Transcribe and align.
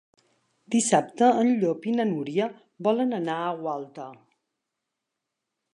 Dissabte 0.75 1.27
en 1.41 1.51
Llop 1.63 1.85
i 1.91 1.93
na 1.97 2.07
Núria 2.13 2.49
volen 2.89 3.15
anar 3.21 3.37
a 3.51 3.55
Gualta. 3.61 4.11